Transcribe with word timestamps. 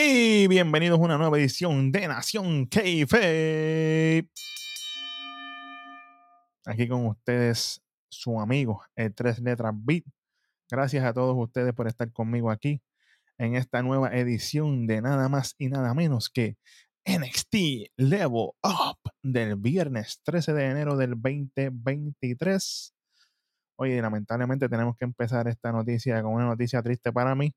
Y 0.00 0.46
bienvenidos 0.46 1.00
a 1.00 1.02
una 1.02 1.18
nueva 1.18 1.40
edición 1.40 1.90
de 1.90 2.06
Nación 2.06 2.68
Keife. 2.68 4.30
Aquí 6.64 6.86
con 6.86 7.06
ustedes, 7.06 7.82
su 8.08 8.38
amigo, 8.38 8.84
el 8.94 9.12
Tres 9.12 9.40
Letras 9.40 9.74
Beat. 9.74 10.04
Gracias 10.70 11.04
a 11.04 11.12
todos 11.12 11.34
ustedes 11.36 11.74
por 11.74 11.88
estar 11.88 12.12
conmigo 12.12 12.52
aquí 12.52 12.80
en 13.38 13.56
esta 13.56 13.82
nueva 13.82 14.16
edición 14.16 14.86
de 14.86 15.02
nada 15.02 15.28
más 15.28 15.56
y 15.58 15.66
nada 15.68 15.92
menos 15.94 16.30
que 16.30 16.58
NXT 17.04 17.90
Level 17.96 18.50
Up 18.62 18.98
del 19.20 19.56
viernes 19.56 20.20
13 20.22 20.52
de 20.52 20.64
enero 20.66 20.96
del 20.96 21.20
2023. 21.20 22.94
Oye, 23.74 24.00
lamentablemente 24.00 24.68
tenemos 24.68 24.96
que 24.96 25.06
empezar 25.06 25.48
esta 25.48 25.72
noticia 25.72 26.22
con 26.22 26.34
una 26.34 26.46
noticia 26.46 26.84
triste 26.84 27.12
para 27.12 27.34
mí 27.34 27.52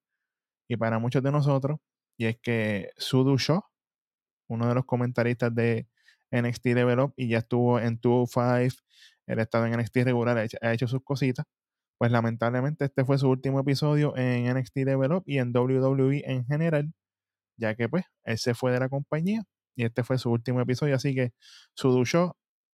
y 0.67 0.75
para 0.75 0.97
muchos 0.97 1.21
de 1.21 1.31
nosotros. 1.31 1.77
Y 2.17 2.25
es 2.25 2.37
que 2.41 2.91
Sudu 2.97 3.37
Shaw, 3.37 3.61
uno 4.49 4.67
de 4.67 4.75
los 4.75 4.85
comentaristas 4.85 5.53
de 5.55 5.87
NXT 6.31 6.65
Level 6.67 6.99
Up 6.99 7.13
y 7.17 7.29
ya 7.29 7.39
estuvo 7.39 7.79
en 7.79 7.99
205, 8.01 8.83
él 9.27 9.39
ha 9.39 9.43
estado 9.43 9.65
en 9.65 9.79
NXT 9.79 9.97
regular, 9.97 10.37
ha 10.37 10.43
hecho, 10.43 10.57
ha 10.61 10.73
hecho 10.73 10.87
sus 10.87 11.03
cositas. 11.03 11.45
Pues 11.97 12.11
lamentablemente 12.11 12.85
este 12.85 13.05
fue 13.05 13.17
su 13.17 13.29
último 13.29 13.59
episodio 13.59 14.15
en 14.17 14.51
NXT 14.55 14.77
Level 14.77 15.13
Up 15.13 15.23
y 15.25 15.37
en 15.37 15.55
WWE 15.55 16.23
en 16.25 16.45
general, 16.45 16.93
ya 17.57 17.75
que 17.75 17.89
pues 17.89 18.05
él 18.23 18.37
se 18.37 18.53
fue 18.55 18.71
de 18.71 18.79
la 18.79 18.89
compañía 18.89 19.43
y 19.75 19.85
este 19.85 20.03
fue 20.03 20.17
su 20.17 20.31
último 20.31 20.61
episodio. 20.61 20.95
Así 20.95 21.15
que 21.15 21.33
Sudu 21.75 22.03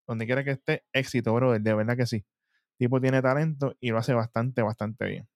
donde 0.08 0.26
quiera 0.26 0.44
que 0.44 0.52
esté, 0.52 0.86
éxito, 0.94 1.34
brother, 1.34 1.62
de 1.62 1.74
verdad 1.74 1.98
que 1.98 2.06
sí. 2.06 2.26
Tipo 2.78 3.02
tiene 3.02 3.22
talento 3.22 3.76
y 3.80 3.90
lo 3.90 3.98
hace 3.98 4.14
bastante, 4.14 4.62
bastante 4.62 5.06
bien. 5.06 5.28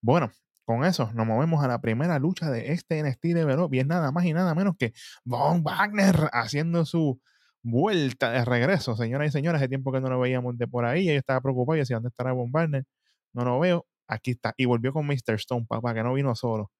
Bueno, 0.00 0.30
con 0.68 0.84
eso 0.84 1.10
nos 1.14 1.26
movemos 1.26 1.64
a 1.64 1.66
la 1.66 1.80
primera 1.80 2.18
lucha 2.18 2.50
de 2.50 2.72
este 2.72 3.02
NXT 3.02 3.24
Level 3.24 3.58
Up 3.60 3.72
y 3.72 3.78
es 3.78 3.86
nada 3.86 4.12
más 4.12 4.26
y 4.26 4.34
nada 4.34 4.54
menos 4.54 4.76
que 4.78 4.92
Von 5.24 5.62
Wagner 5.62 6.28
haciendo 6.34 6.84
su 6.84 7.22
vuelta 7.62 8.30
de 8.32 8.44
regreso. 8.44 8.94
Señoras 8.94 9.28
y 9.28 9.30
señores, 9.32 9.62
hace 9.62 9.68
tiempo 9.70 9.90
que 9.92 10.02
no 10.02 10.10
lo 10.10 10.20
veíamos 10.20 10.58
de 10.58 10.68
por 10.68 10.84
ahí. 10.84 11.08
Ella 11.08 11.20
estaba 11.20 11.40
preocupada 11.40 11.78
y 11.78 11.80
decía, 11.80 11.96
¿dónde 11.96 12.10
estará 12.10 12.32
Von 12.32 12.52
Wagner? 12.52 12.84
No 13.32 13.46
lo 13.46 13.58
veo. 13.58 13.86
Aquí 14.08 14.32
está. 14.32 14.52
Y 14.58 14.66
volvió 14.66 14.92
con 14.92 15.06
Mr. 15.06 15.36
Stone, 15.36 15.64
papá, 15.66 15.94
que 15.94 16.02
no 16.02 16.12
vino 16.12 16.34
solo. 16.34 16.70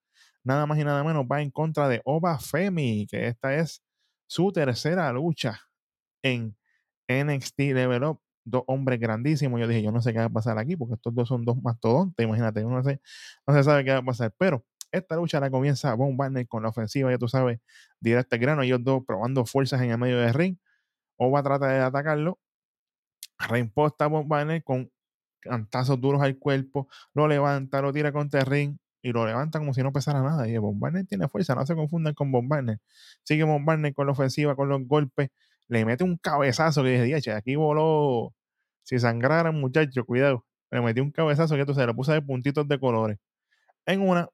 Nada 0.44 0.66
más 0.66 0.78
y 0.78 0.84
nada 0.84 1.02
menos 1.02 1.24
va 1.24 1.40
en 1.40 1.50
contra 1.50 1.88
de 1.88 2.02
Oba 2.04 2.38
Femi, 2.38 3.06
que 3.10 3.28
esta 3.28 3.54
es 3.54 3.82
su 4.26 4.52
tercera 4.52 5.10
lucha 5.14 5.62
en 6.22 6.58
NXT 7.08 7.58
Level 7.58 8.04
Up. 8.04 8.20
Dos 8.50 8.62
hombres 8.66 8.98
grandísimos. 9.00 9.60
Yo 9.60 9.68
dije, 9.68 9.82
yo 9.82 9.92
no 9.92 10.00
sé 10.02 10.12
qué 10.12 10.18
va 10.20 10.26
a 10.26 10.30
pasar 10.30 10.58
aquí, 10.58 10.76
porque 10.76 10.94
estos 10.94 11.14
dos 11.14 11.28
son 11.28 11.44
dos 11.44 11.60
mastodontes. 11.62 12.24
Imagínate, 12.24 12.64
uno 12.64 12.78
no, 12.78 12.84
sé, 12.84 13.00
no 13.46 13.54
se 13.54 13.62
sabe 13.62 13.84
qué 13.84 13.92
va 13.92 13.98
a 13.98 14.02
pasar. 14.02 14.34
Pero 14.38 14.64
esta 14.92 15.16
lucha 15.16 15.40
la 15.40 15.50
comienza 15.50 15.94
Von 15.94 16.16
Wagner 16.16 16.46
con 16.48 16.62
la 16.62 16.70
ofensiva, 16.70 17.10
ya 17.10 17.18
tú 17.18 17.28
sabes, 17.28 17.60
directo 18.00 18.36
al 18.36 18.40
grano. 18.40 18.62
Ellos 18.62 18.82
dos 18.82 19.04
probando 19.06 19.44
fuerzas 19.46 19.82
en 19.82 19.90
el 19.90 19.98
medio 19.98 20.18
del 20.18 20.34
ring. 20.34 20.56
Oba 21.16 21.42
trata 21.42 21.68
de 21.68 21.80
atacarlo. 21.80 22.38
Reimposta 23.38 24.06
a 24.06 24.08
Von 24.08 24.28
Wagner 24.28 24.64
con 24.64 24.90
cantazos 25.40 26.00
duros 26.00 26.22
al 26.22 26.38
cuerpo. 26.38 26.88
Lo 27.14 27.28
levanta, 27.28 27.82
lo 27.82 27.92
tira 27.92 28.12
contra 28.12 28.40
el 28.40 28.46
ring 28.46 28.78
y 29.02 29.12
lo 29.12 29.26
levanta 29.26 29.58
como 29.58 29.74
si 29.74 29.82
no 29.82 29.92
pesara 29.92 30.22
nada. 30.22 30.48
Y 30.48 30.56
Von 30.58 30.80
Wagner 30.80 31.06
tiene 31.06 31.28
fuerza, 31.28 31.54
no 31.54 31.66
se 31.66 31.74
confundan 31.74 32.14
con 32.14 32.32
Von. 32.32 32.48
Sigue 33.24 33.44
Von 33.44 33.64
Wagner 33.64 33.94
con 33.94 34.06
la 34.06 34.12
ofensiva, 34.12 34.56
con 34.56 34.68
los 34.68 34.86
golpes. 34.86 35.30
Le 35.68 35.84
mete 35.84 36.04
un 36.04 36.16
cabezazo 36.16 36.82
que 36.82 37.02
dije, 37.02 37.32
aquí 37.32 37.56
voló. 37.56 38.34
Si 38.88 38.98
sangrara, 38.98 39.52
muchacho, 39.52 40.02
cuidado. 40.06 40.46
Le 40.70 40.80
metió 40.80 41.02
un 41.02 41.10
cabezazo 41.10 41.56
que 41.56 41.74
se 41.74 41.86
lo 41.86 41.94
puse 41.94 42.12
de 42.12 42.22
puntitos 42.22 42.66
de 42.66 42.80
colores. 42.80 43.18
En 43.84 44.00
una, 44.00 44.30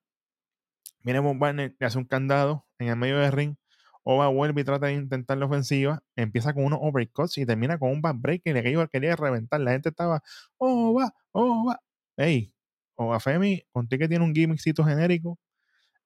viene 1.03 1.19
Von 1.19 1.41
Wagner, 1.41 1.75
le 1.77 1.87
hace 1.87 1.99
un 1.99 2.05
candado 2.05 2.65
en 2.79 2.87
el 2.87 2.97
medio 2.97 3.19
del 3.19 3.33
ring. 3.33 3.57
Oba 4.05 4.29
vuelve 4.29 4.61
y 4.61 4.65
trata 4.65 4.87
de 4.87 4.93
intentar 4.95 5.39
la 5.39 5.47
ofensiva. 5.47 6.05
Empieza 6.15 6.55
con 6.55 6.67
unos 6.67 6.79
overcuts 6.83 7.37
y 7.39 7.47
termina 7.47 7.79
con 7.81 7.91
un 7.91 8.01
backbreaker 8.01 8.63
que 8.63 8.71
iba 8.71 8.87
quería 8.87 9.17
reventar. 9.17 9.61
La 9.61 9.73
gente 9.73 9.89
estaba, 9.89 10.23
Oba, 10.57 11.13
Oba. 11.33 11.81
Ey, 12.17 12.55
Oba 12.95 13.19
Femi, 13.19 13.65
contigo 13.73 13.99
que 14.03 14.09
tiene 14.09 14.25
un 14.25 14.35
gimmickcito 14.35 14.85
genérico, 14.85 15.37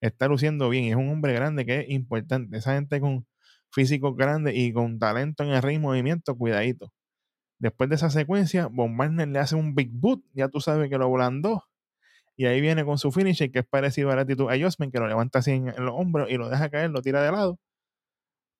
está 0.01 0.27
luciendo 0.27 0.69
bien. 0.69 0.85
Es 0.85 0.95
un 0.95 1.09
hombre 1.09 1.33
grande 1.33 1.67
que 1.67 1.81
es 1.81 1.89
importante. 1.91 2.57
Esa 2.57 2.73
gente 2.73 2.99
con 2.99 3.27
físico 3.71 4.15
grande 4.15 4.55
y 4.55 4.73
con 4.73 4.97
talento 4.97 5.43
en 5.43 5.51
el 5.51 5.61
ring 5.61 5.77
y 5.77 5.83
movimiento, 5.83 6.35
cuidadito. 6.35 6.91
Después 7.59 7.89
de 7.89 7.97
esa 7.97 8.09
secuencia, 8.09 8.67
Von 8.67 8.97
Wagner 8.97 9.27
le 9.27 9.39
hace 9.39 9.55
un 9.55 9.75
big 9.75 9.91
boot. 9.91 10.23
Ya 10.33 10.47
tú 10.49 10.61
sabes 10.61 10.89
que 10.89 10.97
lo 10.97 11.07
volandó. 11.09 11.65
Y 12.35 12.45
ahí 12.45 12.61
viene 12.61 12.85
con 12.85 12.97
su 12.97 13.11
finisher, 13.11 13.51
que 13.51 13.59
es 13.59 13.65
parecido 13.65 14.11
a 14.11 14.15
la 14.15 14.21
actitud 14.21 14.49
Adjustment, 14.49 14.93
que 14.93 14.99
lo 14.99 15.07
levanta 15.07 15.39
así 15.39 15.51
en, 15.51 15.67
en 15.67 15.85
los 15.85 15.93
hombros 15.95 16.29
y 16.31 16.37
lo 16.37 16.49
deja 16.49 16.69
caer, 16.69 16.89
lo 16.89 17.01
tira 17.01 17.21
de 17.21 17.31
lado 17.31 17.59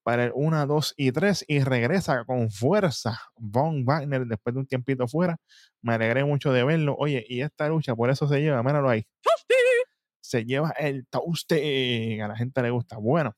para 0.09 0.23
el 0.25 0.31
1, 0.33 0.65
2 0.65 0.93
y 0.97 1.11
3 1.11 1.45
y 1.47 1.59
regresa 1.59 2.25
con 2.25 2.49
fuerza 2.49 3.21
Von 3.37 3.85
Wagner 3.85 4.25
después 4.25 4.55
de 4.55 4.61
un 4.61 4.65
tiempito 4.65 5.07
fuera. 5.07 5.37
Me 5.83 5.93
alegré 5.93 6.23
mucho 6.23 6.51
de 6.51 6.63
verlo. 6.63 6.95
Oye, 6.97 7.23
y 7.29 7.41
esta 7.41 7.69
lucha 7.69 7.95
por 7.95 8.09
eso 8.09 8.27
se 8.27 8.41
lleva, 8.41 8.63
míralo 8.63 8.89
ahí. 8.89 9.05
Se 10.19 10.45
lleva 10.45 10.71
el 10.71 11.05
toasting. 11.07 12.23
A 12.23 12.27
la 12.27 12.35
gente 12.35 12.61
le 12.63 12.71
gusta. 12.71 12.97
Bueno, 12.97 13.35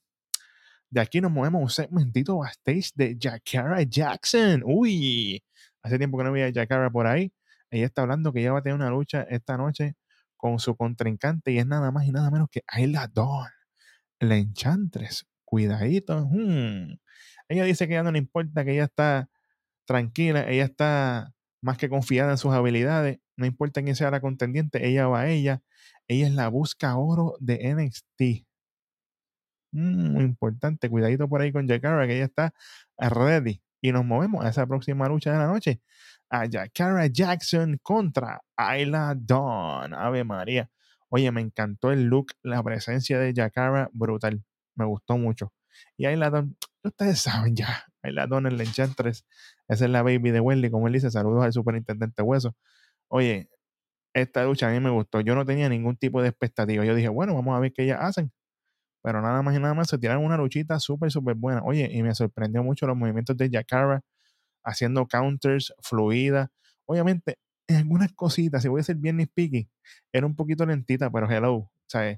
de 0.89 1.01
aquí 1.01 1.19
nos 1.19 1.31
movemos 1.31 1.61
un 1.61 1.69
segmentito 1.69 2.37
backstage 2.37 2.91
de 2.95 3.17
Jakara 3.19 3.83
Jackson. 3.83 4.61
Uy, 4.65 5.43
hace 5.83 5.97
tiempo 5.97 6.17
que 6.17 6.23
no 6.23 6.31
veía 6.31 6.47
a 6.47 6.53
Jakara 6.53 6.89
por 6.89 7.07
ahí. 7.07 7.33
Ella 7.69 7.85
está 7.85 8.01
hablando 8.03 8.33
que 8.33 8.41
ella 8.41 8.53
va 8.53 8.59
a 8.59 8.63
tener 8.63 8.75
una 8.75 8.89
lucha 8.89 9.23
esta 9.23 9.57
noche 9.57 9.95
con 10.37 10.59
su 10.59 10.75
contrincante 10.75 11.51
y 11.51 11.59
es 11.59 11.67
nada 11.67 11.91
más 11.91 12.05
y 12.05 12.11
nada 12.11 12.31
menos 12.31 12.49
que 12.51 12.63
Ayla 12.67 13.07
Dawn, 13.13 13.47
la 14.19 14.37
Enchantress 14.37 15.25
cuidadito. 15.45 16.27
Hmm. 16.31 16.97
Ella 17.49 17.65
dice 17.65 17.87
que 17.87 17.93
ya 17.95 18.03
no 18.03 18.11
le 18.11 18.19
importa, 18.19 18.63
que 18.65 18.73
ella 18.73 18.85
está 18.85 19.29
tranquila, 19.85 20.49
ella 20.49 20.65
está 20.65 21.33
más 21.61 21.77
que 21.77 21.89
confiada 21.89 22.31
en 22.31 22.37
sus 22.37 22.53
habilidades, 22.53 23.19
no 23.37 23.45
importa 23.45 23.83
quién 23.83 23.95
sea 23.95 24.11
la 24.11 24.21
contendiente, 24.21 24.87
ella 24.87 25.07
va 25.07 25.21
a 25.21 25.29
ella. 25.29 25.61
Ella 26.07 26.27
es 26.27 26.33
la 26.33 26.47
busca 26.49 26.95
oro 26.97 27.35
de 27.39 27.73
NXT. 27.73 28.45
Mm, 29.73 30.11
muy 30.13 30.23
importante, 30.23 30.89
cuidadito 30.89 31.27
por 31.29 31.41
ahí 31.41 31.51
con 31.51 31.67
Jakara, 31.67 32.07
que 32.07 32.15
ella 32.15 32.25
está 32.25 32.53
ready. 32.97 33.61
Y 33.81 33.91
nos 33.91 34.05
movemos 34.05 34.45
a 34.45 34.49
esa 34.49 34.65
próxima 34.67 35.07
lucha 35.07 35.31
de 35.31 35.37
la 35.39 35.47
noche. 35.47 35.81
A 36.29 36.47
Jakara 36.49 37.07
Jackson 37.07 37.77
contra 37.81 38.41
Ayla 38.55 39.15
Dawn. 39.17 39.93
Ave 39.93 40.23
María. 40.23 40.69
Oye, 41.09 41.31
me 41.31 41.41
encantó 41.41 41.91
el 41.91 42.05
look, 42.05 42.33
la 42.43 42.63
presencia 42.63 43.19
de 43.19 43.33
Jakara, 43.35 43.89
brutal 43.91 44.43
me 44.75 44.85
gustó 44.85 45.17
mucho. 45.17 45.53
Y 45.97 46.05
ahí 46.05 46.15
la 46.15 46.29
don, 46.29 46.57
ustedes 46.83 47.19
saben 47.21 47.55
ya, 47.55 47.85
ahí 48.03 48.11
la 48.13 48.27
don 48.27 48.47
en 48.47 48.57
la 48.57 48.63
Enchantress, 48.63 49.25
esa 49.67 49.85
es 49.85 49.91
la 49.91 50.03
baby 50.03 50.31
de 50.31 50.39
Wendy, 50.39 50.69
como 50.69 50.87
él 50.87 50.93
dice, 50.93 51.11
saludos 51.11 51.43
al 51.43 51.53
superintendente 51.53 52.21
Hueso. 52.21 52.55
Oye, 53.09 53.49
esta 54.13 54.43
lucha 54.45 54.69
a 54.69 54.71
mí 54.71 54.79
me 54.79 54.89
gustó, 54.89 55.21
yo 55.21 55.35
no 55.35 55.45
tenía 55.45 55.69
ningún 55.69 55.97
tipo 55.97 56.21
de 56.21 56.29
expectativa, 56.29 56.85
yo 56.85 56.95
dije, 56.95 57.09
bueno, 57.09 57.33
vamos 57.35 57.55
a 57.57 57.59
ver 57.59 57.73
qué 57.73 57.83
ellas 57.83 57.99
hacen. 58.01 58.31
Pero 59.03 59.21
nada 59.21 59.41
más 59.41 59.55
y 59.55 59.59
nada 59.59 59.73
más 59.73 59.89
se 59.89 59.97
tiraron 59.97 60.23
una 60.25 60.37
luchita 60.37 60.79
súper, 60.79 61.11
súper 61.11 61.35
buena. 61.35 61.61
Oye, 61.63 61.89
y 61.91 62.03
me 62.03 62.13
sorprendió 62.15 62.63
mucho 62.63 62.87
los 62.87 62.97
movimientos 62.97 63.37
de 63.37 63.49
Jakara 63.49 64.01
haciendo 64.63 65.07
counters 65.07 65.73
fluidas. 65.81 66.49
Obviamente, 66.85 67.37
en 67.67 67.77
algunas 67.77 68.11
cositas, 68.13 68.61
si 68.61 68.67
voy 68.69 68.81
a 68.81 68.83
ser 68.83 68.97
bien 68.97 69.17
picky, 69.33 69.69
era 70.13 70.25
un 70.25 70.35
poquito 70.35 70.65
lentita, 70.65 71.09
pero 71.09 71.29
hello, 71.29 71.71
sea, 71.91 72.17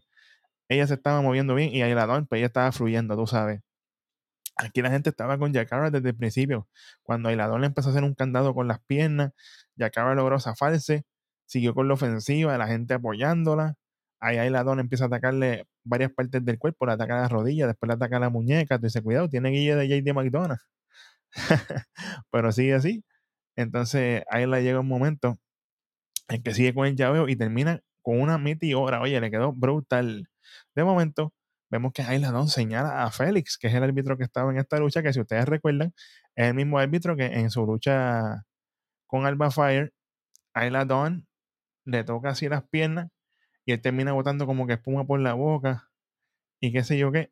ella 0.69 0.87
se 0.87 0.95
estaba 0.95 1.21
moviendo 1.21 1.55
bien 1.55 1.69
y 1.73 1.81
ahí 1.81 1.93
la 1.93 2.07
pues 2.27 2.39
ella 2.39 2.47
estaba 2.47 2.71
fluyendo, 2.71 3.15
tú 3.15 3.27
sabes. 3.27 3.61
Aquí 4.55 4.81
la 4.81 4.91
gente 4.91 5.09
estaba 5.09 5.37
con 5.37 5.51
Yakara 5.51 5.89
desde 5.89 6.09
el 6.09 6.15
principio. 6.15 6.67
Cuando 7.01 7.29
Ailadón 7.29 7.61
le 7.61 7.67
empezó 7.67 7.89
a 7.89 7.91
hacer 7.91 8.03
un 8.03 8.13
candado 8.13 8.53
con 8.53 8.67
las 8.67 8.79
piernas, 8.81 9.31
Yakara 9.75 10.15
logró 10.15 10.39
zafarse, 10.39 11.05
siguió 11.45 11.73
con 11.73 11.87
la 11.87 11.95
ofensiva, 11.95 12.57
la 12.57 12.67
gente 12.67 12.93
apoyándola. 12.93 13.75
Ahí 14.25 14.37
Ailadón 14.37 14.79
empieza 14.79 15.03
a 15.03 15.07
atacarle 15.07 15.67
varias 15.83 16.09
partes 16.13 16.45
del 16.45 16.57
cuerpo, 16.57 16.85
le 16.85 16.93
ataca 16.93 17.17
la 17.17 17.27
rodilla, 17.27 17.67
después 17.67 17.89
le 17.89 17.95
ataca 17.95 18.19
la 18.19 18.29
muñeca. 18.29 18.79
Tú 18.79 18.85
dices, 18.85 19.01
cuidado, 19.01 19.27
tiene 19.29 19.49
guille 19.49 19.75
de 19.75 19.87
JD 19.89 20.13
McDonald's. 20.13 20.63
Pero 22.31 22.51
sigue 22.53 22.73
así. 22.73 23.03
Entonces 23.57 24.23
ahí 24.29 24.45
le 24.47 24.63
llega 24.63 24.79
un 24.79 24.87
momento 24.87 25.39
en 26.29 26.41
que 26.43 26.53
sigue 26.53 26.73
con 26.73 26.87
el 26.87 26.95
llaveo 26.95 27.27
y 27.27 27.35
termina 27.35 27.81
con 28.01 28.21
una 28.21 28.37
meteora. 28.37 29.01
Oye, 29.01 29.19
le 29.19 29.29
quedó 29.29 29.51
brutal. 29.53 30.29
De 30.75 30.83
momento, 30.85 31.33
vemos 31.69 31.91
que 31.93 32.03
Ayla 32.03 32.31
Dawn 32.31 32.47
señala 32.49 33.03
a 33.03 33.11
Félix, 33.11 33.57
que 33.57 33.67
es 33.67 33.73
el 33.73 33.83
árbitro 33.83 34.17
que 34.17 34.23
estaba 34.23 34.51
en 34.51 34.57
esta 34.57 34.79
lucha, 34.79 35.03
que 35.03 35.11
si 35.13 35.19
ustedes 35.19 35.45
recuerdan, 35.45 35.93
es 36.35 36.47
el 36.47 36.53
mismo 36.55 36.79
árbitro 36.79 37.17
que 37.17 37.25
en 37.25 37.49
su 37.49 37.65
lucha 37.65 38.45
con 39.07 39.25
Alba 39.25 39.51
Fire, 39.51 39.93
Ayla 40.53 40.85
Dawn 40.85 41.27
le 41.85 42.03
toca 42.05 42.29
así 42.29 42.47
las 42.49 42.63
piernas 42.69 43.09
y 43.65 43.73
él 43.73 43.81
termina 43.81 44.13
botando 44.13 44.45
como 44.45 44.67
que 44.67 44.73
espuma 44.73 45.05
por 45.05 45.19
la 45.19 45.33
boca 45.33 45.89
y 46.59 46.71
qué 46.71 46.83
sé 46.83 46.97
yo 46.97 47.11
qué. 47.11 47.31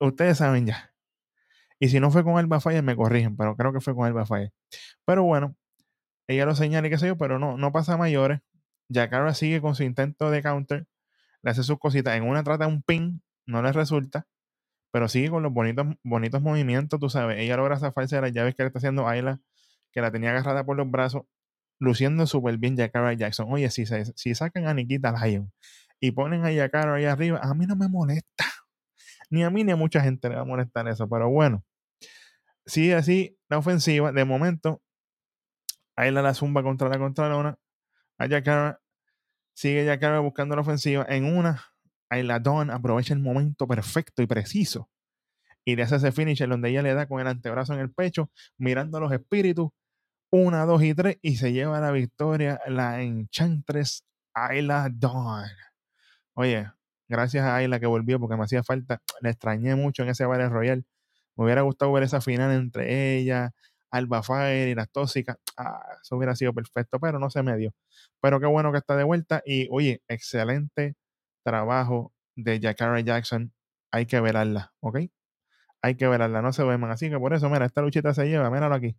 Ustedes 0.00 0.38
saben 0.38 0.66
ya. 0.66 0.94
Y 1.80 1.88
si 1.88 2.00
no 2.00 2.10
fue 2.10 2.24
con 2.24 2.38
Alba 2.38 2.60
Fire, 2.60 2.82
me 2.82 2.96
corrigen, 2.96 3.36
pero 3.36 3.56
creo 3.56 3.72
que 3.72 3.80
fue 3.80 3.94
con 3.94 4.06
Alba 4.06 4.26
Fire. 4.26 4.52
Pero 5.04 5.24
bueno, 5.24 5.56
ella 6.28 6.46
lo 6.46 6.54
señala 6.54 6.88
y 6.88 6.90
qué 6.90 6.98
sé 6.98 7.08
yo, 7.08 7.18
pero 7.18 7.38
no, 7.38 7.56
no 7.56 7.72
pasa 7.72 7.94
a 7.94 7.96
mayores. 7.96 8.40
Yakara 8.88 9.34
sigue 9.34 9.60
con 9.60 9.74
su 9.74 9.84
intento 9.84 10.30
de 10.30 10.42
counter 10.42 10.86
le 11.42 11.50
hace 11.50 11.62
sus 11.62 11.78
cositas. 11.78 12.16
En 12.16 12.24
una 12.24 12.42
trata 12.44 12.66
un 12.66 12.82
pin, 12.82 13.22
no 13.46 13.62
le 13.62 13.72
resulta, 13.72 14.26
pero 14.92 15.08
sigue 15.08 15.30
con 15.30 15.42
los 15.42 15.52
bonitos, 15.52 15.86
bonitos 16.02 16.42
movimientos, 16.42 17.00
tú 17.00 17.10
sabes. 17.10 17.38
Ella 17.38 17.56
logra 17.56 17.78
zafarse 17.78 18.16
de 18.16 18.22
las 18.22 18.32
llaves 18.32 18.54
que 18.54 18.62
le 18.62 18.68
está 18.68 18.78
haciendo 18.78 19.08
Ayla, 19.08 19.40
que 19.92 20.00
la 20.00 20.10
tenía 20.10 20.30
agarrada 20.30 20.64
por 20.64 20.76
los 20.76 20.90
brazos, 20.90 21.24
luciendo 21.78 22.26
súper 22.26 22.58
bien 22.58 22.76
Yakara 22.76 23.12
Jackson. 23.14 23.46
Oye, 23.50 23.70
si, 23.70 23.84
si 23.86 24.34
sacan 24.34 24.66
a 24.66 24.74
Nikita 24.74 25.12
Lyon 25.12 25.52
y 26.00 26.12
ponen 26.12 26.44
a 26.44 26.52
Yakara 26.52 26.94
ahí 26.94 27.04
arriba, 27.04 27.40
a 27.42 27.54
mí 27.54 27.66
no 27.66 27.76
me 27.76 27.88
molesta. 27.88 28.44
Ni 29.30 29.42
a 29.44 29.50
mí 29.50 29.62
ni 29.62 29.72
a 29.72 29.76
mucha 29.76 30.00
gente 30.00 30.28
le 30.28 30.36
va 30.36 30.42
a 30.42 30.44
molestar 30.46 30.88
eso, 30.88 31.08
pero 31.08 31.28
bueno. 31.28 31.62
Sigue 32.66 32.94
así 32.94 33.38
la 33.48 33.58
ofensiva. 33.58 34.12
De 34.12 34.24
momento, 34.24 34.82
Ayla 35.96 36.22
la 36.22 36.34
zumba 36.34 36.62
contra 36.62 36.88
la 36.88 36.98
contralona. 36.98 37.58
A 38.18 38.26
Yakara 38.26 38.80
sigue 39.54 39.84
Yakara 39.84 40.20
buscando 40.20 40.54
la 40.54 40.62
ofensiva. 40.62 41.04
En 41.08 41.24
una, 41.24 41.62
Ayla 42.08 42.38
Dawn 42.40 42.70
aprovecha 42.70 43.14
el 43.14 43.20
momento 43.20 43.66
perfecto 43.66 44.22
y 44.22 44.26
preciso 44.26 44.88
y 45.68 45.76
le 45.76 45.82
hace 45.82 45.96
ese 45.96 46.12
finisher 46.12 46.48
donde 46.48 46.70
ella 46.70 46.80
le 46.80 46.94
da 46.94 47.06
con 47.06 47.20
el 47.20 47.26
antebrazo 47.26 47.74
en 47.74 47.80
el 47.80 47.92
pecho, 47.92 48.30
mirando 48.56 48.96
a 48.96 49.00
los 49.02 49.12
espíritus, 49.12 49.68
una, 50.30 50.64
dos 50.66 50.82
y 50.82 50.94
tres, 50.94 51.18
y 51.22 51.36
se 51.36 51.52
lleva 51.52 51.80
la 51.80 51.90
victoria 51.90 52.60
la 52.66 53.02
Enchantress 53.02 54.04
Ayla 54.34 54.88
Dawn. 54.92 55.46
Oye, 56.34 56.70
gracias 57.08 57.44
a 57.44 57.56
Ayla 57.56 57.80
que 57.80 57.86
volvió 57.86 58.20
porque 58.20 58.36
me 58.36 58.44
hacía 58.44 58.62
falta, 58.64 59.02
le 59.22 59.30
extrañé 59.30 59.74
mucho 59.76 60.02
en 60.04 60.10
ese 60.10 60.26
Battle 60.26 60.48
Royal. 60.50 60.84
Me 61.36 61.44
hubiera 61.44 61.62
gustado 61.62 61.92
ver 61.92 62.04
esa 62.04 62.20
final 62.22 62.52
entre 62.52 63.18
ella, 63.18 63.52
Alba 63.90 64.22
Fire 64.22 64.68
y 64.68 64.74
las 64.74 64.90
tóxicas. 64.90 65.36
Ah, 65.58 65.82
eso 66.02 66.16
hubiera 66.16 66.36
sido 66.36 66.54
perfecto, 66.54 67.00
pero 67.00 67.18
no 67.18 67.30
se 67.30 67.42
me 67.42 67.56
dio. 67.56 67.72
Pero 68.22 68.40
qué 68.40 68.46
bueno 68.46 68.72
que 68.72 68.78
está 68.78 68.96
de 68.96 69.04
vuelta 69.04 69.42
y 69.44 69.68
oye, 69.72 70.02
excelente 70.08 70.96
trabajo 71.44 72.12
de 72.36 72.60
Jakara 72.60 73.00
Jackson. 73.00 73.52
Hay 73.92 74.06
que 74.06 74.20
verla, 74.20 74.72
¿ok? 74.80 75.00
Hay 75.82 75.96
que 75.96 76.08
verla, 76.08 76.42
no 76.42 76.52
se 76.52 76.64
man. 76.64 76.90
Así 76.90 77.10
que 77.10 77.18
por 77.18 77.34
eso, 77.34 77.50
mira, 77.50 77.66
esta 77.66 77.82
luchita 77.82 78.14
se 78.14 78.26
lleva, 78.28 78.50
míralo 78.50 78.74
aquí. 78.76 78.96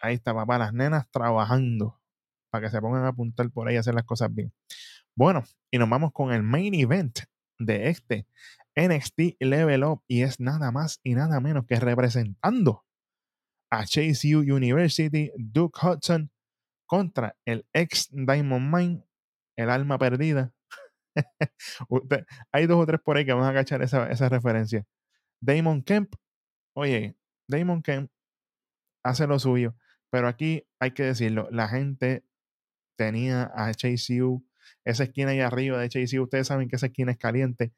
Ahí 0.00 0.14
está, 0.14 0.34
papá, 0.34 0.58
las 0.58 0.72
nenas 0.72 1.10
trabajando 1.10 2.00
para 2.50 2.66
que 2.66 2.70
se 2.70 2.80
pongan 2.80 3.04
a 3.04 3.08
apuntar 3.08 3.50
por 3.50 3.68
ahí 3.68 3.76
a 3.76 3.80
hacer 3.80 3.94
las 3.94 4.04
cosas 4.04 4.32
bien. 4.34 4.52
Bueno, 5.14 5.44
y 5.70 5.78
nos 5.78 5.88
vamos 5.88 6.12
con 6.12 6.32
el 6.32 6.42
main 6.42 6.74
event 6.74 7.20
de 7.58 7.88
este 7.88 8.26
NXT 8.76 9.40
Level 9.40 9.84
Up 9.84 10.04
y 10.06 10.22
es 10.22 10.38
nada 10.38 10.70
más 10.70 11.00
y 11.02 11.14
nada 11.14 11.40
menos 11.40 11.66
que 11.66 11.80
representando 11.80 12.84
a 13.70 13.84
Chase 13.84 14.36
U 14.36 14.40
University, 14.40 15.32
Duke 15.36 15.78
Hudson 15.82 16.30
contra 16.86 17.36
el 17.44 17.66
ex 17.72 18.08
Diamond 18.10 18.74
Mine, 18.74 19.04
el 19.56 19.70
alma 19.70 19.98
perdida. 19.98 20.52
hay 22.52 22.66
dos 22.66 22.78
o 22.78 22.86
tres 22.86 23.00
por 23.00 23.16
ahí 23.16 23.26
que 23.26 23.32
van 23.32 23.44
a 23.44 23.48
agachar 23.48 23.82
esa, 23.82 24.08
esa 24.10 24.28
referencia. 24.28 24.86
Damon 25.40 25.82
Kemp, 25.82 26.14
oye, 26.74 27.16
Damon 27.48 27.82
Kemp 27.82 28.10
hace 29.04 29.26
lo 29.26 29.38
suyo, 29.38 29.74
pero 30.10 30.28
aquí 30.28 30.66
hay 30.80 30.92
que 30.92 31.04
decirlo, 31.04 31.48
la 31.50 31.68
gente 31.68 32.24
tenía 32.96 33.50
a 33.54 33.72
Chase 33.74 34.22
U, 34.22 34.44
esa 34.84 35.04
esquina 35.04 35.30
ahí 35.30 35.40
arriba 35.40 35.78
de 35.78 35.88
Chase 35.88 36.18
U, 36.18 36.24
ustedes 36.24 36.46
saben 36.48 36.68
que 36.68 36.76
esa 36.76 36.86
esquina 36.86 37.12
es 37.12 37.18
caliente, 37.18 37.72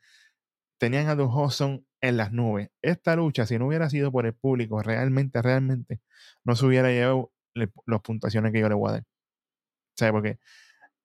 tenían 0.79 1.09
a 1.09 1.15
Duke 1.15 1.35
Hudson 1.35 1.87
en 2.01 2.17
las 2.17 2.33
nubes. 2.33 2.71
Esta 2.83 3.17
lucha, 3.17 3.47
si 3.47 3.59
no 3.59 3.67
hubiera 3.67 3.91
sido 3.91 4.11
por 4.13 4.27
el 4.27 4.35
público, 4.35 4.83
realmente, 4.83 5.43
realmente, 5.43 6.01
no 6.45 6.57
se 6.57 6.67
hubiera 6.67 6.89
llevado 6.89 7.33
las 7.55 8.01
puntuaciones 8.03 8.53
que 8.53 8.61
yo 8.61 8.69
le 8.69 8.75
voy 8.75 8.91
a 8.91 8.93
dar. 8.93 9.05
O 10.03 10.13
porque 10.13 10.39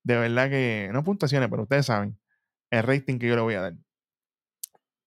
de 0.04 0.18
verdad 0.18 0.50
que, 0.50 0.89
no 0.94 1.04
puntuaciones, 1.04 1.50
pero 1.50 1.63
ustedes 1.63 1.88
saben, 1.88 2.18
el 2.72 2.83
rating 2.83 3.19
que 3.19 3.27
yo 3.27 3.36
le 3.36 3.42
voy 3.42 3.56
a 3.56 3.62
dar. 3.62 3.74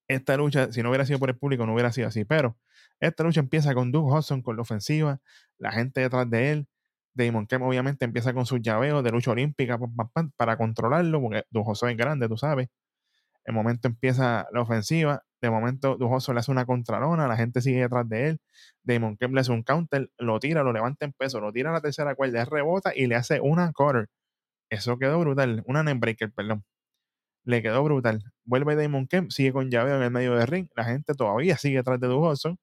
Esta 0.09 0.35
lucha, 0.37 0.71
si 0.73 0.83
no 0.83 0.89
hubiera 0.89 1.05
sido 1.05 1.19
por 1.19 1.29
el 1.29 1.37
público, 1.37 1.65
no 1.65 1.73
hubiera 1.73 1.91
sido 1.93 2.07
así. 2.09 2.25
Pero 2.25 2.57
esta 2.99 3.23
lucha 3.23 3.39
empieza 3.39 3.73
con 3.75 3.91
Duke 3.91 4.11
Hudson 4.13 4.41
con 4.41 4.55
la 4.57 4.63
ofensiva, 4.63 5.21
la 5.57 5.71
gente 5.71 6.01
detrás 6.01 6.29
de 6.29 6.51
él. 6.51 6.67
Damon 7.13 7.47
Kemp 7.47 7.63
obviamente 7.63 8.05
empieza 8.05 8.33
con 8.33 8.45
sus 8.45 8.61
llaveos 8.61 9.03
de 9.03 9.11
lucha 9.11 9.31
olímpica 9.31 9.79
para 10.35 10.57
controlarlo, 10.57 11.21
porque 11.21 11.43
Duke 11.51 11.71
Hudson 11.71 11.89
es 11.91 11.97
grande, 11.97 12.27
tú 12.27 12.37
sabes. 12.37 12.69
El 13.45 13.53
momento 13.55 13.87
empieza 13.87 14.47
la 14.51 14.61
ofensiva. 14.61 15.23
De 15.41 15.49
momento, 15.49 15.97
Dujoso 15.97 16.33
le 16.33 16.39
hace 16.41 16.51
una 16.51 16.65
contralona, 16.65 17.27
la 17.27 17.37
gente 17.37 17.61
sigue 17.61 17.81
detrás 17.81 18.07
de 18.09 18.27
él. 18.29 18.41
Damon 18.83 19.17
Kemp 19.17 19.33
le 19.33 19.41
hace 19.41 19.51
un 19.51 19.63
counter, 19.63 20.11
lo 20.17 20.39
tira, 20.39 20.63
lo 20.63 20.73
levanta 20.73 21.05
en 21.05 21.13
peso, 21.13 21.39
lo 21.39 21.51
tira 21.53 21.69
a 21.71 21.73
la 21.73 21.81
tercera 21.81 22.15
cuerda, 22.15 22.45
rebota 22.45 22.93
y 22.95 23.07
le 23.07 23.15
hace 23.15 23.39
una 23.41 23.71
quarter. 23.73 24.09
Eso 24.69 24.97
quedó 24.99 25.19
brutal. 25.19 25.63
Una 25.67 25.83
breaker, 25.93 26.31
perdón. 26.33 26.63
Le 27.49 27.63
quedó 27.63 27.83
brutal. 27.83 28.21
Vuelve 28.45 28.75
Damon 28.75 29.07
Kemp, 29.07 29.31
sigue 29.31 29.51
con 29.51 29.71
llaveo 29.71 29.95
en 29.95 30.03
el 30.03 30.11
medio 30.11 30.35
del 30.35 30.45
ring. 30.45 30.67
La 30.75 30.85
gente 30.85 31.15
todavía 31.15 31.57
sigue 31.57 31.77
detrás 31.77 31.99
de 31.99 32.05
Dujoso. 32.05 32.59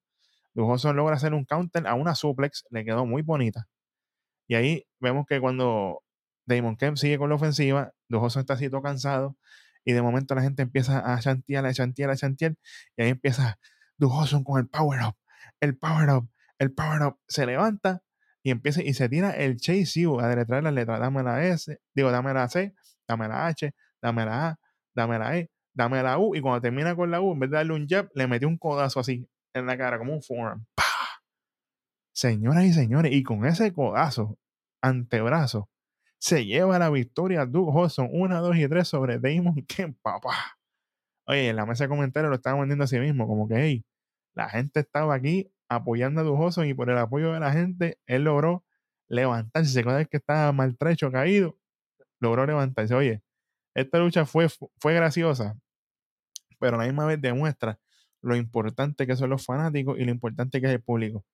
Dujoso 0.55 0.93
logra 0.93 1.17
hacer 1.17 1.35
un 1.35 1.44
counter 1.44 1.88
a 1.88 1.94
una 1.94 2.15
suplex, 2.15 2.65
le 2.71 2.85
quedó 2.85 3.05
muy 3.05 3.23
bonita. 3.23 3.67
Y 4.47 4.55
ahí 4.55 4.87
vemos 5.00 5.27
que 5.27 5.41
cuando 5.41 6.05
Damon 6.47 6.77
Kemp 6.77 6.99
sigue 6.99 7.19
con 7.19 7.31
la 7.31 7.35
ofensiva, 7.35 7.94
Dujoso 8.09 8.38
está 8.38 8.55
así 8.55 8.71
todo 8.71 8.81
cansado 8.81 9.37
y 9.85 9.93
de 9.93 10.03
momento 10.03 10.37
la 10.37 10.43
gente 10.43 10.62
empieza 10.62 11.12
a 11.12 11.19
chantear, 11.19 11.67
a 11.67 11.75
chantear, 11.75 12.11
a 12.11 12.17
chantear, 12.17 12.55
y 12.97 13.03
ahí 13.03 13.11
empieza 13.11 13.59
Dujoso 13.99 14.44
con 14.44 14.61
el 14.61 14.69
power 14.69 15.00
up, 15.03 15.17
el 15.59 15.77
power 15.77 16.11
up, 16.11 16.31
el 16.61 16.73
power 16.73 17.03
up, 17.03 17.19
se 17.27 17.44
levanta 17.44 18.05
y 18.44 18.53
empieza 18.53 18.82
y 18.85 18.94
se 18.94 19.09
tira 19.09 19.32
el 19.32 19.56
chase 19.56 20.06
U 20.06 20.21
a 20.21 20.29
deletrear 20.29 20.62
la 20.62 20.71
letra, 20.71 21.00
dame 21.00 21.25
la 21.25 21.44
S, 21.44 21.81
digo, 21.93 22.12
dame 22.12 22.32
la 22.35 22.49
C, 22.49 22.73
dame 23.09 23.27
la 23.27 23.49
H, 23.49 23.75
dame 24.00 24.25
la 24.25 24.49
A, 24.49 24.61
dame 24.96 25.19
la 25.19 25.38
E, 25.38 25.50
dame 25.75 26.02
la 26.02 26.19
U, 26.19 26.34
y 26.34 26.40
cuando 26.40 26.60
termina 26.60 26.96
con 26.96 27.10
la 27.10 27.20
U, 27.20 27.32
en 27.32 27.40
vez 27.40 27.50
de 27.50 27.56
darle 27.58 27.75
un 27.75 27.87
jab, 27.87 28.10
le 28.14 28.26
metió 28.26 28.48
un 28.48 28.56
codazo 28.56 28.98
así 28.98 29.28
en 29.54 29.66
la 29.66 29.76
cara, 29.76 29.98
como 29.98 30.12
un 30.14 30.22
forearm. 30.22 30.66
Señoras 32.12 32.64
y 32.64 32.72
señores, 32.72 33.12
y 33.12 33.22
con 33.22 33.44
ese 33.44 33.72
codazo, 33.72 34.38
antebrazo, 34.82 35.69
se 36.19 36.46
lleva 36.46 36.79
la 36.79 36.88
victoria 36.88 37.44
Duke 37.44 37.70
Hudson 37.72 38.08
1, 38.10 38.41
2 38.41 38.56
y 38.56 38.69
3 38.69 38.88
sobre 38.88 39.19
Damon 39.19 39.62
Kemp, 39.69 39.98
papá. 40.00 40.58
Oye, 41.26 41.50
en 41.50 41.56
la 41.56 41.67
mesa 41.67 41.84
de 41.84 41.88
comentarios 41.88 42.31
lo 42.31 42.36
estaban 42.36 42.60
vendiendo 42.60 42.84
a 42.84 42.86
sí 42.86 42.98
mismo, 42.98 43.26
como 43.26 43.46
que, 43.46 43.56
hey, 43.56 43.84
la 44.34 44.48
gente 44.48 44.81
estaba 44.81 45.15
aquí 45.15 45.53
apoyando 45.69 46.20
a 46.22 46.24
Duke 46.24 46.67
y 46.69 46.74
por 46.74 46.88
el 46.88 46.98
apoyo 46.98 47.32
de 47.32 47.41
la 47.41 47.53
gente, 47.53 47.98
él 48.06 48.24
logró 48.24 48.65
levantarse. 49.08 49.70
Se 49.70 49.81
acuerda 49.81 50.05
que 50.06 50.17
estaba 50.17 50.53
maltrecho, 50.53 51.10
caído, 51.10 51.58
logró 52.20 52.46
levantarse. 52.46 52.94
Oye, 52.94 53.22
esta 53.77 53.99
lucha 53.99 54.25
fue, 54.25 54.49
fue 54.79 54.95
graciosa, 54.95 55.55
pero 56.59 56.77
a 56.77 56.79
la 56.81 56.87
misma 56.87 57.05
vez 57.05 57.21
demuestra 57.21 57.79
lo 58.23 58.35
importante 58.35 59.06
que 59.06 59.15
son 59.17 59.29
los 59.29 59.45
fanáticos 59.45 59.99
y 59.99 60.05
lo 60.05 60.11
importante 60.11 60.61
que 60.61 60.67
es 60.67 60.73
el 60.73 60.81
público. 60.81 61.27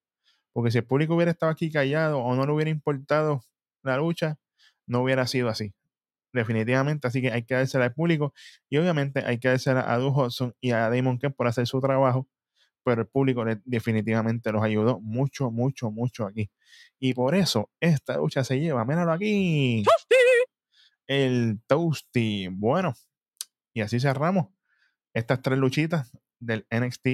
Porque 0.51 0.69
si 0.69 0.79
el 0.79 0.85
público 0.85 1.15
hubiera 1.15 1.31
estado 1.31 1.53
aquí 1.53 1.71
callado 1.71 2.19
o 2.19 2.35
no 2.35 2.45
le 2.45 2.51
hubiera 2.51 2.69
importado 2.69 3.41
la 3.81 3.95
lucha, 3.97 4.37
no 4.85 5.01
hubiera 5.01 5.25
sido 5.25 5.47
así. 5.47 5.73
Definitivamente, 6.33 7.07
así 7.07 7.21
que 7.21 7.31
hay 7.31 7.43
que 7.43 7.55
dársela 7.55 7.85
al 7.85 7.93
público 7.93 8.33
y 8.69 8.77
obviamente 8.77 9.23
hay 9.25 9.39
que 9.39 9.47
dársela 9.47 9.91
a 9.91 9.97
Duke 9.97 10.19
Hudson 10.19 10.53
y 10.59 10.71
a 10.71 10.89
Damon 10.89 11.19
Kemp 11.19 11.37
por 11.37 11.47
hacer 11.47 11.65
su 11.65 11.79
trabajo, 11.79 12.27
pero 12.83 13.03
el 13.03 13.07
público 13.07 13.45
definitivamente 13.63 14.51
los 14.51 14.61
ayudó 14.61 14.99
mucho, 14.99 15.49
mucho, 15.49 15.91
mucho 15.91 16.25
aquí. 16.25 16.51
Y 16.99 17.13
por 17.13 17.35
eso 17.35 17.69
esta 17.79 18.17
lucha 18.17 18.43
se 18.43 18.59
lleva, 18.59 18.83
míralo 18.83 19.13
aquí. 19.13 19.85
El 21.07 21.61
Toasty. 21.67 22.47
Bueno, 22.47 22.93
y 23.73 23.81
así 23.81 23.99
cerramos 23.99 24.47
estas 25.13 25.41
tres 25.41 25.59
luchitas 25.59 26.11
del 26.39 26.65
NXT 26.71 27.07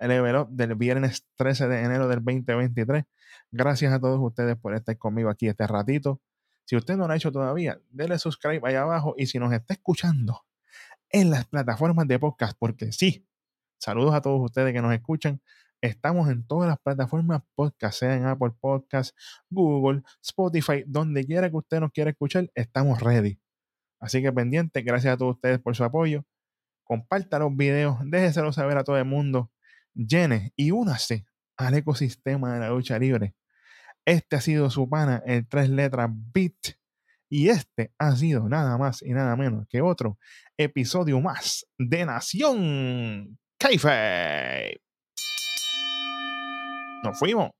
Level 0.00 0.36
Up 0.36 0.48
del 0.50 0.74
viernes 0.74 1.26
13 1.36 1.68
de 1.68 1.82
enero 1.82 2.08
del 2.08 2.18
2023. 2.24 3.04
Gracias 3.50 3.92
a 3.92 4.00
todos 4.00 4.18
ustedes 4.20 4.56
por 4.56 4.74
estar 4.74 4.96
conmigo 4.96 5.30
aquí 5.30 5.48
este 5.48 5.66
ratito. 5.66 6.20
Si 6.64 6.76
usted 6.76 6.96
no 6.96 7.06
lo 7.06 7.12
ha 7.12 7.16
hecho 7.16 7.32
todavía, 7.32 7.80
denle 7.90 8.18
subscribe 8.18 8.60
ahí 8.64 8.74
abajo 8.74 9.14
y 9.18 9.26
si 9.26 9.38
nos 9.38 9.52
está 9.52 9.74
escuchando 9.74 10.44
en 11.10 11.30
las 11.30 11.46
plataformas 11.46 12.06
de 12.06 12.18
podcast, 12.18 12.56
porque 12.58 12.92
sí, 12.92 13.26
saludos 13.78 14.14
a 14.14 14.20
todos 14.20 14.40
ustedes 14.40 14.72
que 14.72 14.80
nos 14.80 14.94
escuchan. 14.94 15.42
Estamos 15.82 16.28
en 16.28 16.46
todas 16.46 16.68
las 16.68 16.78
plataformas 16.78 17.42
podcast, 17.54 17.98
sea 18.00 18.14
en 18.14 18.26
Apple 18.26 18.52
Podcast, 18.60 19.16
Google, 19.48 20.02
Spotify, 20.22 20.84
donde 20.86 21.24
quiera 21.24 21.48
que 21.48 21.56
usted 21.56 21.80
nos 21.80 21.90
quiera 21.90 22.10
escuchar, 22.10 22.50
estamos 22.54 23.00
ready. 23.00 23.40
Así 23.98 24.20
que 24.20 24.30
pendiente, 24.32 24.82
gracias 24.82 25.14
a 25.14 25.16
todos 25.16 25.36
ustedes 25.36 25.58
por 25.58 25.74
su 25.74 25.84
apoyo. 25.84 26.24
Comparta 26.84 27.38
los 27.38 27.56
videos, 27.56 27.96
déjeselo 28.04 28.52
saber 28.52 28.76
a 28.76 28.84
todo 28.84 28.98
el 28.98 29.06
mundo. 29.06 29.50
Llene 29.94 30.52
y 30.54 30.70
únase 30.70 31.24
al 31.56 31.74
ecosistema 31.74 32.54
de 32.54 32.60
la 32.60 32.68
lucha 32.70 32.98
libre. 32.98 33.34
Este 34.04 34.36
ha 34.36 34.40
sido 34.40 34.70
su 34.70 34.88
pana, 34.88 35.22
el 35.24 35.48
tres 35.48 35.70
letras 35.70 36.10
Beat. 36.12 36.76
Y 37.30 37.48
este 37.48 37.92
ha 37.98 38.16
sido 38.16 38.48
nada 38.48 38.76
más 38.76 39.02
y 39.02 39.12
nada 39.12 39.36
menos 39.36 39.66
que 39.68 39.80
otro 39.80 40.18
episodio 40.58 41.20
más 41.20 41.66
de 41.78 42.04
Nación 42.04 43.38
Kaife. 43.56 44.89
Nos 47.02 47.18
fuimos. 47.18 47.59